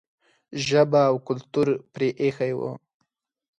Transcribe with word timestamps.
ژبه 0.65 1.01
او 1.11 1.15
کلتور 1.27 1.67
پرې 1.93 2.09
ایښی 2.21 2.53
و. 2.57 2.61